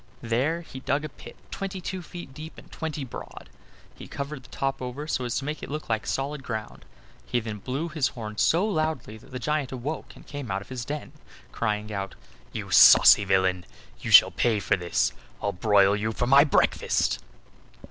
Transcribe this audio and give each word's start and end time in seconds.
There 0.23 0.61
he 0.61 0.79
dug 0.79 1.05
a 1.05 1.09
pit 1.09 1.35
twenty 1.51 1.79
two 1.79 2.01
feet 2.01 2.33
deep 2.33 2.57
and 2.57 2.71
twenty 2.71 3.03
broad. 3.05 3.51
He 3.93 4.07
covered 4.07 4.41
the 4.41 4.49
top 4.49 4.81
over 4.81 5.05
so 5.05 5.25
as 5.25 5.35
to 5.35 5.45
make 5.45 5.61
it 5.61 5.69
look 5.69 5.89
like 5.89 6.07
solid 6.07 6.41
ground. 6.41 6.85
He 7.23 7.39
then 7.39 7.59
blew 7.59 7.87
his 7.87 8.07
horn 8.07 8.39
so 8.39 8.65
loudly 8.65 9.17
that 9.17 9.29
the 9.29 9.37
giant 9.37 9.71
awoke 9.71 10.15
and 10.15 10.25
came 10.25 10.49
out 10.49 10.63
of 10.63 10.69
his 10.69 10.85
den 10.85 11.11
crying 11.51 11.93
out: 11.93 12.15
"You 12.51 12.71
saucy 12.71 13.25
villain! 13.25 13.63
you 13.99 14.09
shall 14.09 14.31
pay 14.31 14.59
for 14.59 14.75
this 14.75 15.13
I'll 15.39 15.51
broil 15.51 15.95
you 15.95 16.13
for 16.13 16.25
my 16.25 16.45
breakfast!" 16.45 17.19